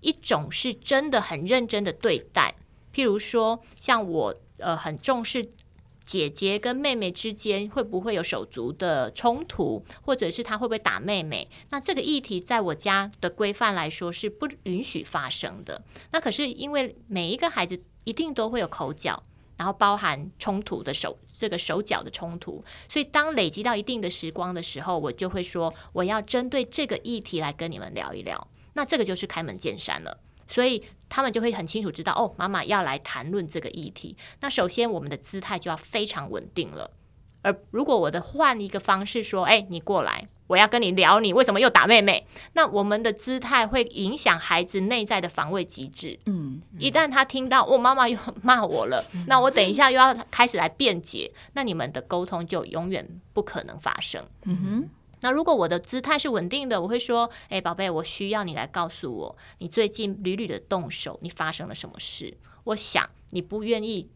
[0.00, 2.54] 一种是真的很认真的对待。
[2.92, 5.48] 譬如说，像我，呃，很重视。
[6.06, 11.48] 姐姐跟妹妹之间会不会有手足的冲突，或者是他会不会打妹妹？
[11.70, 15.82] 那这个议题在我家的规范来说是不允许发生的。
[16.12, 19.20] 那可是因为每一个孩子一定都会有口角，
[19.56, 28.46] 然后包含冲突的手这个手脚的冲突，所以当累积到一定的时光的时候，我就会说我要针对这个议题来跟你们聊一聊。
[28.74, 30.16] 那这个就是开门见山了。
[30.48, 34.16] 所以他们就会很清楚知道，哦，妈妈要来谈论这个议题。
[34.40, 36.90] 那首先，我们的姿态就要非常稳定了。
[37.42, 42.26] 而如果我的换一个方式说，哎，你过来，我要跟你聊，你为什么又打妹妹？
[42.54, 46.18] 那我们的姿态会影响孩子内在的防卫机制。
[46.26, 54.24] 嗯，一旦他听到，我、哦、妈妈又骂我了， 那我等一下又要开始来辩解，那你们的沟通就永远不可能发生。
[54.44, 54.90] 嗯哼。
[55.26, 62.38] 那如果我的姿态是稳定的，我会说：“哎，宝贝，我需要你来告诉我，你最近屡屡的动手，你发生了什么事？
[62.62, 64.08] 我想你不愿意，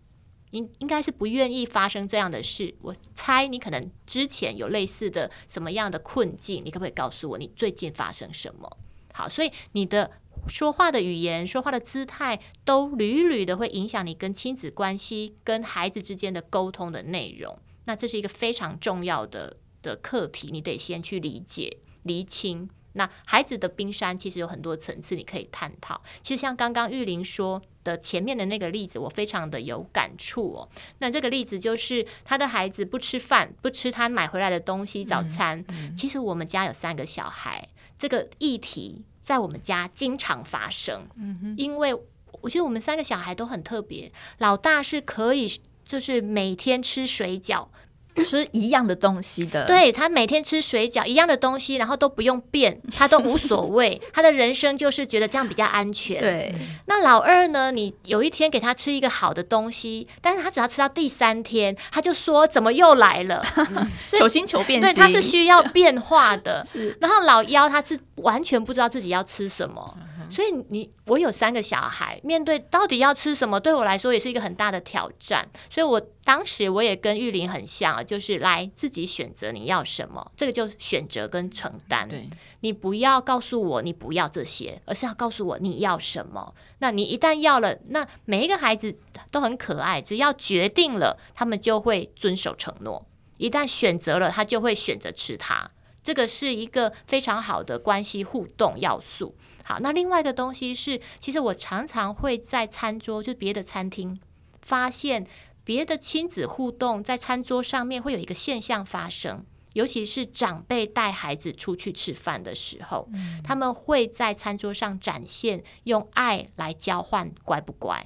[0.52, 2.72] 应应该是不愿意发生这样的事。
[2.80, 8.76] 我猜你可能之前有类似的什么样的困境，你可不可以告诉我你最近发生什么？
[9.12, 10.12] 好，所以你的
[10.46, 17.58] 说话的语言、说话的姿态，都屡屡的会影响你跟亲子关系、跟孩子之间的沟通的内容。
[17.86, 22.68] 那这是一个非常重要的。”的课题，你得先去理解、厘清。
[22.94, 26.02] 那孩子的冰山其实有很多层次，你可以探讨。
[26.24, 30.68] 其实像刚刚玉玲说的前面的那个例子，我非常的有感触哦。
[30.98, 35.60] 那这个例子就是他的孩子不吃饭，不吃他买回来的东西早餐。
[35.68, 41.06] 嗯嗯、其实我们家有三个小孩，这个议题在我们家经常发生。
[41.14, 41.94] 嗯哼，因为
[42.40, 45.48] 我觉得我们三个小孩都很特别，老大是可以
[45.84, 47.68] 就是每天吃水饺。
[48.16, 54.00] 吃一样的东西的，对，他每天吃水饺一样的东西，然后都不用变，他都无所谓。
[54.12, 56.20] 他的人生就是觉得这样比较安全。
[56.20, 56.54] 对，
[56.86, 57.70] 那老二呢？
[57.70, 63.44] 你有一天给他吃一个好的东西，但是他只要吃到第三天，他就说怎么又来了？
[63.56, 66.62] 嗯、求新求变，对，他是需要变化的。
[66.66, 69.96] 是，然后老幺他是完全不知道自己要吃什么。
[70.30, 75.48] 所以你我有三个小孩，面对到底要吃什么，对我来说也是一个很大的挑战。
[75.68, 82.08] 所以我当时我也跟玉林很像，就是来自己选择你要什么，这个就选择跟承担。
[82.08, 82.28] 对，
[82.60, 86.54] 你不要告诉我你不要这些，而是要告诉我你要什么。
[86.78, 88.96] 那你一旦要了，那每一个孩子
[89.30, 93.06] 都很可爱，只要决定了，他们就会遵守承诺。
[93.36, 95.70] 一旦选择了，他就会选择吃它。
[96.02, 99.34] 这个是一个非常好的关系互动要素。
[99.70, 104.18] 好，那另外一个东西是，其实我常常会在餐桌，就别的餐厅，
[104.62, 105.24] 发现
[105.62, 118.04] 别的亲子互动在餐桌上面会有一个现象发生，尤其是长辈带孩子出去吃饭的时候，嗯、他们会在餐桌上展现用爱来交换乖不乖。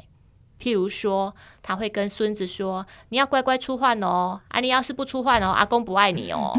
[0.61, 6.57] 譬如说，他会跟孙子说：“你要乖乖出换哦，啊，你要是不出换哦，阿公不爱你哦。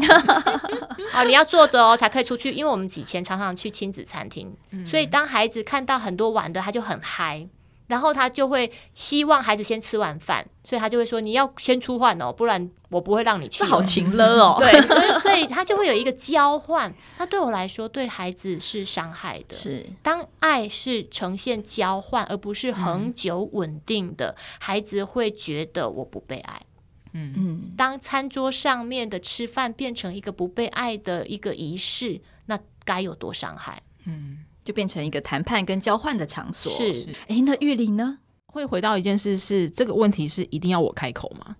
[1.12, 4.54] 啊， 你要坐着哦才可以出去，因为我们以前常常去亲子餐厅，
[4.84, 7.48] 所以当孩子看到很多玩的，他就很嗨。”
[7.86, 14.56] 然后他就会希望孩子先吃完饭，所以他就会说：“你要先出饭哦，不然我不会让你吃。”这好情了哦。
[14.60, 16.92] 对，所以所以他就会有一个交换。
[17.18, 19.56] 那对我来说，对孩子是伤害的。
[19.56, 26.60] 是当爱是呈现交换，而不是恒久稳定的，嗯、孩子会觉得我不被爱。
[27.12, 27.72] 嗯嗯。
[27.76, 33.82] 当餐桌上面的吃饭变成一个不被爱的一个仪式，那该有多伤害？
[34.06, 34.38] 嗯。
[34.66, 36.70] 就变成一个谈判跟交换的场所。
[36.72, 38.18] 是，哎，那玉玲呢？
[38.46, 41.54] 会回到一件事是，这个问题是一定要我开口吗？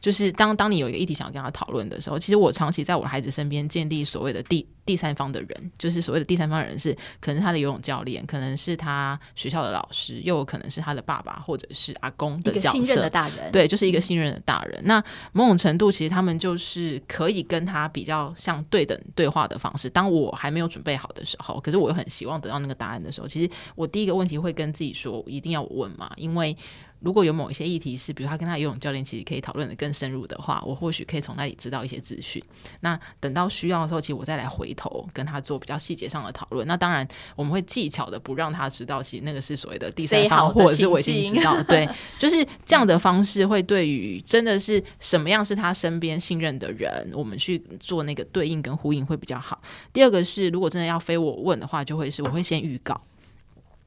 [0.00, 12.70] 就是当当你有一个议题想要跟他讨论的时候，其实我长期在我的孩子身边建立所谓的第第三方的人，就是所谓的第三方的人是可能是他的游泳教练，可能是他学校的老师，又有可能是他的爸爸或者是阿公的角色。
[12.70, 14.80] 信任的大人，对，就是一个信任的大人。
[14.80, 19.90] 嗯、那某种程度，其实他们就是可以跟他比较像对等对话的方式。
[19.90, 26.56] 当我还没有准备好的时候，可是我又很希望得到那个答案的时候，其实我第一个问题会跟自己说：一定要我问嘛，因为。
[27.00, 32.42] 如果有某一些议题是，比如他跟他游泳教练其实可以讨论的更深入的话，我或许可以从那里知道一些资讯。
[32.80, 36.66] 那等到需要的时候，其实我再来回头跟他做比较细节上的讨论。
[36.66, 41.62] 那当然我们会技巧的不让他知道，其实那个是所谓的第三方，或者是我已经知道。
[41.64, 49.60] 对，就是这样的方式会对于真的是什么样是他身边信任的人，我们去做那个对应跟呼应会比较好。
[49.92, 53.00] 第二个是，如果真的要非我问的话，就会是我会先预告，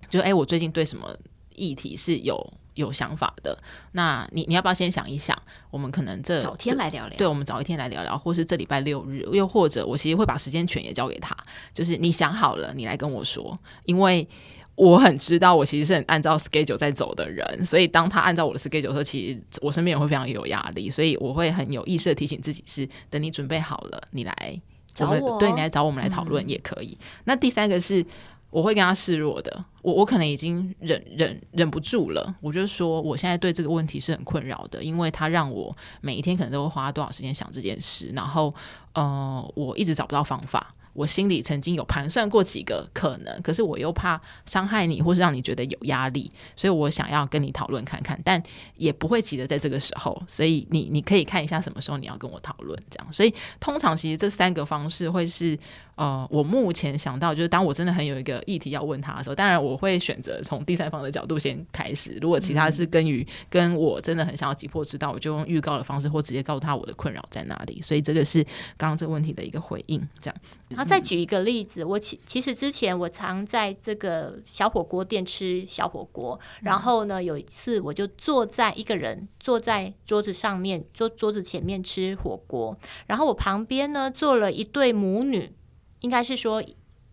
[0.10, 1.16] 就哎，我最近对什么
[1.56, 2.54] 议题是有。
[2.76, 3.58] 有想法的，
[3.92, 5.38] 那你你要不要先想一想？
[5.70, 11.36] 我们可能这找天来聊聊，对，我们早一天来聊聊，或是这礼拜六日，又或者我其实会把时间权也交给他，
[11.74, 14.28] 就是你想好了，你来跟我说，因为
[14.76, 24.62] 我很知道我其实是很按照 schedule 在走的人，所以当他按照我的 schedule 的时候，其实我身边也会非常有压力，所以我会很有意识的提醒自己是，等你准备好了，你来
[24.94, 26.98] 找我，对，你来找我们来讨论也可以。
[27.00, 28.06] 嗯、那第三个是。
[28.54, 38.54] 我会跟他示弱的，我我可能已经忍忍忍不住了，我就说我现在对这个问题是很困扰的，因为他让我每一天可能都会花多少时间想这件事，然后
[38.94, 40.74] 呃，我一直找不到方法。
[40.94, 48.42] 我心里曾经有盘算过几个可能，可是我又怕伤害你，或是让你觉得有压力，所以我想要跟你讨论看看，但
[48.78, 53.12] 也不会急着在这个时候，所以你你可以看一下什么时候你要跟我讨论这样。
[53.12, 55.58] 所以通常其实这三个方式会是
[55.96, 62.18] 呃，我目前想到就是当我真的很有一个议题要问他的时候，当然我会选择从第三方的角度先开始。
[62.22, 67.82] 如果其他是跟于跟我真的很想要急迫知道，我就用预告的方式或直接告诉他我的困扰在哪里。
[67.82, 68.44] 所以这个是
[68.78, 70.83] 刚刚这个问题的一个回应，这样。
[70.84, 85.54] 再举一个例子，我其其实之前我常在这个小火锅店吃小火锅，然后呢，有一次我就坐在一个人坐在桌子上面，桌桌子前面吃火锅，然后我旁边呢坐了一对母女，
[86.02, 86.64] 应该是说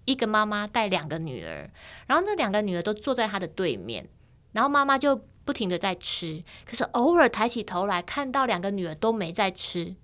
[0.04, 1.70] 一个妈妈带两个女儿，
[2.06, 4.08] 然后那两个女儿都坐在她的对面，
[4.52, 9.94] 然后妈妈就不停的在吃，可是偶尔抬起头来看到两个女儿都没在吃，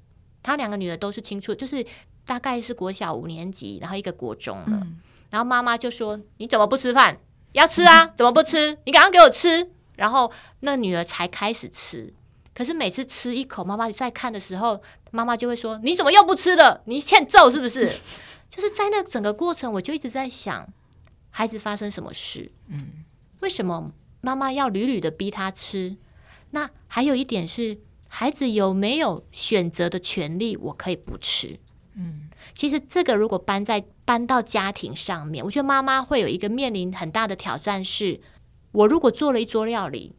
[0.42, 1.86] 她两个女儿都是清楚就是。
[2.26, 7.18] 大概是国小五年级，然后一个国中了，嗯、然后妈妈就说：“你怎么不吃饭？
[7.52, 8.76] 要吃啊，怎么不吃？
[8.84, 12.12] 你赶快给我吃！”然后那女儿才开始吃，
[12.52, 16.82] 可是每次吃一口，妈妈在看的时候，妈妈就会说：“你怎么又不吃了？
[16.84, 17.88] 你欠揍是不是？”
[18.50, 20.66] 就是在那整个过程，我就一直在想，
[21.30, 22.50] 孩子发生什么事？
[22.68, 23.04] 嗯，
[23.40, 25.96] 为什么妈妈要屡屡的逼他吃？
[26.50, 30.56] 那还有一点是，孩子有没有选择的权利？
[30.56, 31.58] 我可以不吃。
[31.98, 38.20] 嗯，其实这个如果搬在搬到家庭上面，我觉得妈妈会有一个面临很大的挑战是：
[38.72, 40.14] 我如果做了一桌料理，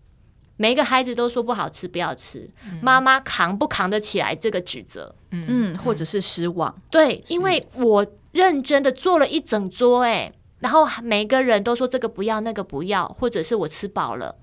[0.55, 5.13] 每一个孩子都说不好吃，不要吃，嗯、妈妈扛不扛得起来这个指责？
[5.29, 6.75] 嗯，或者是失望？
[6.89, 14.35] 对，因为我认真的做了一整桌，哎，然后每个人都说这个不要，那个不要，或者是我吃饱了。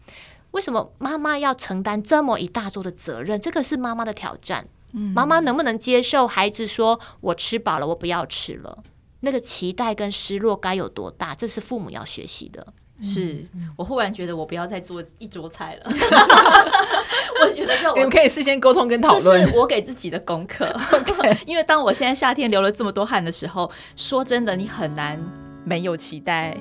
[0.53, 3.41] 为什么妈妈要承担这么一大桌的责任？
[3.41, 4.69] 这个是妈妈的挑战。
[4.95, 8.79] 嗯，妈妈能不能接受孩子说“我吃饱了，我不要吃了”？
[9.21, 11.35] 那个期待跟失落该有多大？
[11.35, 12.67] 这是父母要学习的。
[13.03, 13.45] 是
[13.77, 15.91] 我忽然觉得我不要再做一桌菜了。
[17.43, 19.45] 我觉得这我你们可以事先沟通跟讨论。
[19.47, 20.73] 是我给自己的功课。
[21.45, 25.21] 因为当我现在夏天流了这么多汗的时候，说真的，你很难
[25.65, 26.57] 没有期待。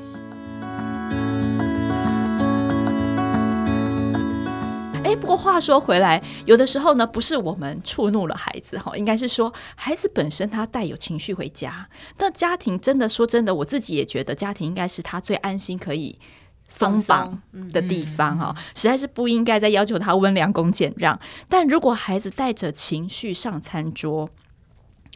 [5.04, 11.88] 哎，不过话说回来，有的时候呢，不是我们触怒了孩子哈，应该是说孩子本身他带有情绪回家。
[12.18, 16.18] 那家庭真的说真的，我自己也觉得家庭应该是他最安心可以
[16.68, 17.41] 松绑
[17.72, 21.20] 的地方哈，实在是不应该再要求他温良恭俭让。
[21.49, 24.30] 但如果孩子带着情绪上餐桌，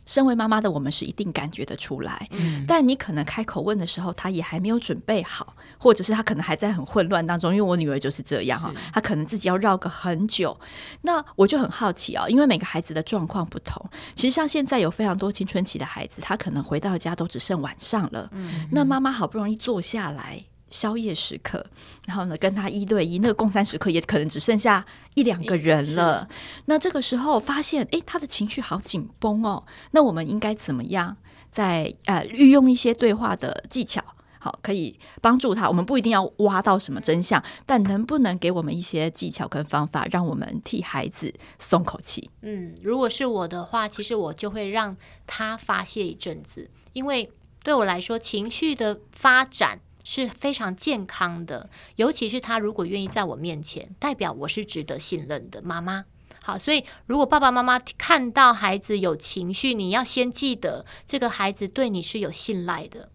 [0.07, 7.51] 身为妈妈的我们是一定感觉得出来，嗯，但你可能开口问的时候，他也还没有准备好，或者是他可能还在很混乱当中。
[7.53, 10.57] 因为我女儿就是这样哈，她可能自己要绕个很久。
[11.01, 13.85] 那我就很好奇啊，因为每个孩子的状况不同。
[14.15, 20.41] 其实像现在有非常多青春期的孩子，他可能回到家都只剩晚上了，嗯，那妈妈好不容易坐下来。
[20.69, 21.65] 宵夜时刻，
[22.05, 26.27] 然后呢，跟他一对一，那个共餐时刻也可能只剩下一两个人了。
[26.65, 29.63] 那这个时候发现，诶，他的情绪好紧绷哦。
[29.91, 31.17] 那我们应该怎么样
[31.51, 34.03] 在呃运用一些对话的技巧，
[34.39, 35.67] 好，可以帮助他？
[35.67, 42.29] 我们不一定要挖到什么真相，但能不能给我们一些技巧跟方法，让我们替孩子松口气？
[42.41, 47.31] 嗯，如果是我的话，其实我就会让他发泄一阵子，因为
[47.63, 49.79] 对我来说，情绪的发展。
[50.09, 56.05] 是非常健康的，尤其是他如果愿意在我面前，代表我是值得信任的妈妈。
[56.41, 63.09] 好，所以如果爸爸妈妈看到孩子有情绪，你要先记得这个孩子对你是有信赖的，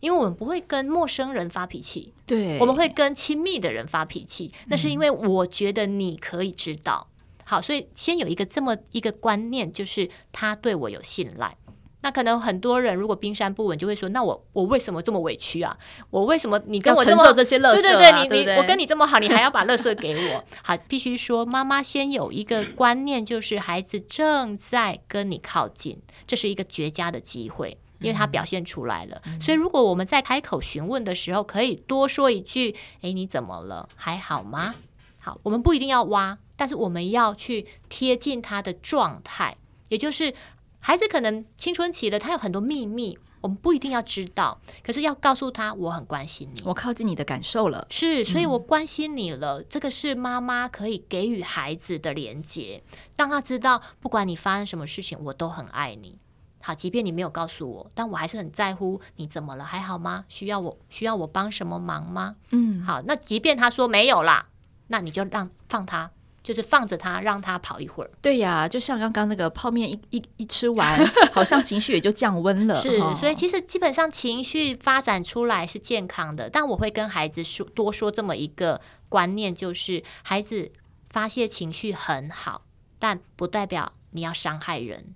[0.00, 7.06] 因为我们不会跟陌生人发脾气，对，我们会跟亲密的人发脾气，那是因为我觉得你可以知道。
[7.44, 11.56] 好，所以先有一个这么一个观念，就是他对我有信赖。
[12.02, 15.76] 那可能很多人如果冰山不稳，就会说：那我我为什么这么委屈啊？
[16.08, 17.82] 我为什么你跟我承受这些垃圾？
[17.82, 17.96] 对对
[18.28, 20.44] 对，你你我跟你这么好，你还要把乐色给我？
[20.64, 29.20] 好，必须说，妈妈先有一个观念，就是孩子正在跟你靠近，这是一个绝佳的机会，因为他表现出来了。
[29.26, 33.86] 嗯、所以如果我们在开口询问的时候，可以多说一句：哎，你怎么了？
[33.94, 34.74] 还好吗？
[35.18, 39.58] 好，我们不一定要挖，但是我们要去贴近他的状态，
[39.90, 40.32] 也就是。
[40.80, 49.60] 孩子可能青春期的，他有很多秘密，我们不一定要知道，可是要告诉他，我很关心你，我靠近你的感受了，是，所以我关心你了。
[49.60, 52.82] 嗯、这个是妈妈可以给予孩子的连接，
[53.14, 56.18] 当他知道，不管你发生什么事情，我都很爱你。
[56.62, 60.24] 好，即便你没有告诉我，但我还是很在乎你怎么了，还好吗？
[60.28, 62.36] 需要我需要我帮什么忙吗？
[62.50, 64.48] 嗯，好，那即便他说没有啦，
[64.88, 66.10] 那你就让放他。
[66.42, 68.10] 就是放着他，让他跑一会儿。
[68.22, 70.98] 对呀，就像刚刚那个泡面一一一吃完，
[71.32, 72.80] 好像情绪也就降温了。
[72.80, 76.48] 是，所以其实基本上情绪发展出来是健康的。
[76.48, 80.72] 但我会跟孩子说多说这么一个观念，就是孩子
[81.10, 82.62] 发泄情绪很好，
[82.98, 85.14] 但不代表你要伤害人。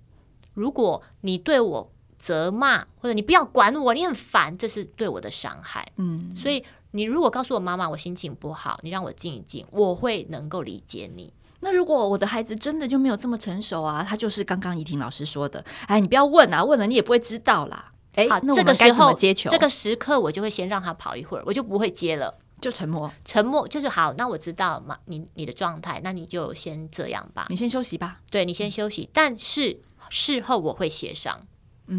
[0.53, 5.91] 如果你对我责骂，或者你不要管我，你很烦，这是对我的伤害。
[5.97, 6.63] 嗯，所以。
[6.95, 11.33] 你如果告诉我妈妈，我心情不好，你让我静一静，我会能够理解你。
[11.59, 17.91] 那如果我的孩子真的就没有这么成熟啊，他就是刚刚怡婷老师说的，哎，你不要问啊，问了你也不会知道啦。
[18.13, 19.49] 哎，好，那我们该怎么接球？
[19.49, 24.13] 这个时刻我就会先让他跑一会儿，我就不会接了，就沉默，沉默就是好。
[24.13, 28.21] 那我知道嘛，你你的状态，那你就先这样吧，你先休息吧。
[28.31, 31.41] 对，你先休息，但是事后我会协商。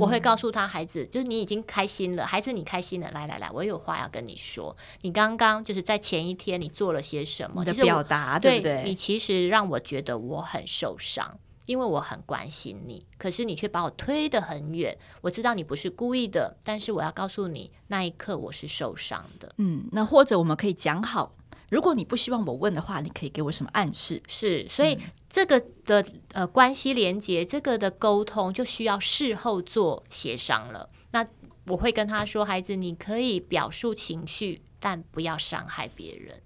[0.00, 4.76] 我会告诉他，孩子，就是你已经开心了，孩子，你开心了，来来来，我有话要跟你说。
[5.02, 7.64] 你刚刚就是在前一天，你做了些什么？
[7.64, 8.82] 你的表达，对不对？
[8.84, 14.96] 你其实让我觉得我很受伤，因为我很关心你，可是你却把我推得很远。
[15.20, 19.52] 我知道你不是故意的，但是我要告诉你，那一刻我是受伤的。
[19.58, 21.32] 嗯，那或者我们可以讲好。
[21.68, 24.22] 如果你不希望我问的话，你可以给我什么暗示？
[24.28, 24.98] 是，所以
[25.28, 30.88] 这个的呃关系连接，这个的沟通就需要事后做协商了。
[31.10, 31.26] 那
[31.66, 36.40] 我会跟他说：“孩子，你可以表述情绪，但不要伤害别人。”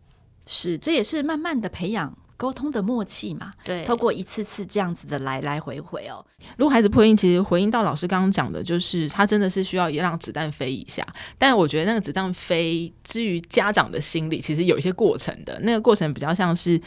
[0.47, 2.17] 是，这也是慢慢的培养。
[2.41, 6.25] 沟通的默契嘛，对，透过一次次这样子的来来回回哦。
[6.57, 11.07] 如果孩子破音，其实回应到老师刚刚讲的，就是他真的是需要也让子弹飞一下。
[11.37, 15.61] 但我觉得那个子弹飞，至于家长的心理，其实有一些过程的。
[15.61, 16.81] 那个过程比较像是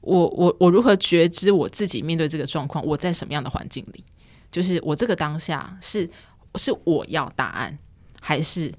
[0.00, 4.02] 我我我如何觉知我自己面对这个状况，我在什么样的环境里，
[4.50, 6.08] 就是我这个当下是
[6.54, 7.76] 是我要答案，
[8.22, 8.72] 还是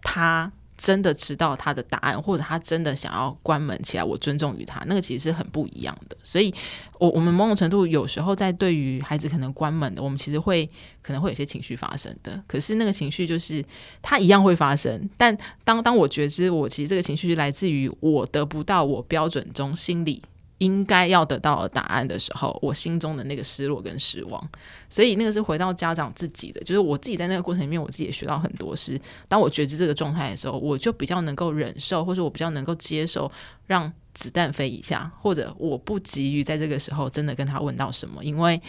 [0.00, 0.52] 他
[0.82, 6.16] 真的知道他的答案，或者他真的想要关门起来，我尊重于他，那个其实是很不一样的。
[6.24, 6.52] 所以，
[6.98, 10.68] 我我们某种程度有时候在对于孩子可能关门的，我们其实会
[11.00, 12.42] 可能会有些情绪发生的。
[12.48, 13.64] 可是那个情绪就是
[14.02, 20.20] 他一样会发生，但当当我觉知我其实这个情绪来自于我得不到我标准中心理。
[20.62, 24.50] 应该要得到答案的时候，我心中的那个失落跟失望，
[24.88, 29.00] 所以那个是回到家长自己的，就是我自己在那个过程里面，我自己也学到很多事。
[29.26, 33.30] 当我觉知这个状态的时候，我就比较能够忍受，或者我比较能够接受，
[33.66, 38.60] 让子弹飞一下，或者我不急于在这个时候真的跟他问到什么，因为。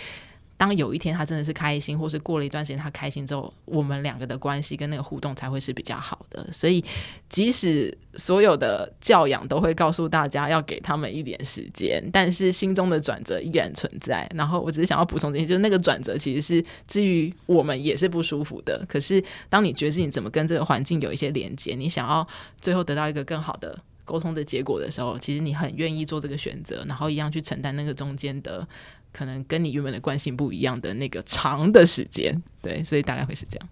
[0.64, 6.48] 当有一天他真的是开心，或是过了一段时间他开心之后，我们两个的关系跟那个互动才会是比较好的。
[6.54, 6.82] 所以，
[7.28, 14.26] 即使所有的教养都会告诉大家要给他们一点时间，但是心中的转折依然存在。
[14.34, 18.86] 然后，我只是想要补充这些，就是那个转折其实是至于我们也是不舒服的。
[18.88, 22.26] 可是，当你觉得你怎么跟这个环境有一些连接，你想要
[22.62, 28.66] 最后得到一个更好的沟通的结果的时候，其实你很愿意做这个选择，然后一样去承担那个中间的。
[29.14, 33.70] 可能跟你原本的惯性不一样的那个长的时间，对，所以大概会是这样。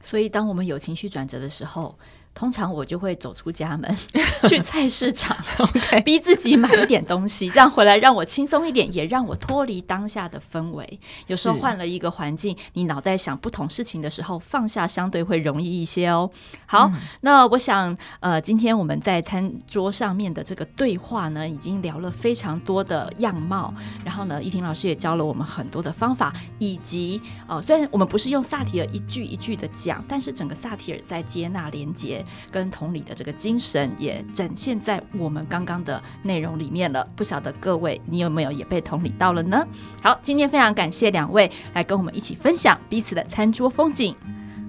[0.00, 1.98] 所以当我们有情绪转折的时候。
[2.34, 3.96] 通常我就会走出家门
[4.48, 6.02] 去菜市场，Okay.
[6.02, 10.98] 逼自己买一点东西，这样回来让我轻松一点，也让我脱离当下的氛围。
[11.26, 16.28] 有时候换了一个环境，你脑袋想不同事情的时候，放下相对会容易一些哦。
[16.66, 23.72] 好，嗯、那我想，呃，今天我们在餐桌上面的这个对话呢，已经聊了非常多的样貌。
[24.04, 32.21] 然后呢，依婷老师也教了我们很多的方法，以及呃，虽然我们不是用萨提尔一句一句的讲，但是整个萨提尔在接纳连接。
[32.50, 37.06] 跟同理的这个精神也展现在我们刚刚的内容里面了。
[37.16, 39.66] 不晓得各位你有没有也被同理到了呢？
[40.02, 44.14] 好，今天非常感谢两位来跟我们一起分享彼此的餐桌风景，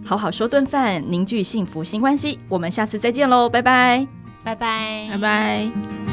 [0.05, 2.39] 好好说顿饭，凝聚幸福新关系。
[2.47, 4.07] 我们下次再见喽，拜拜，
[4.43, 6.12] 拜拜，拜拜。